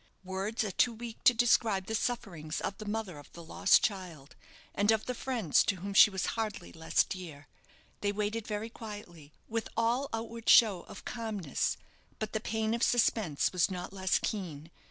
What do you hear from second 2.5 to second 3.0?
of the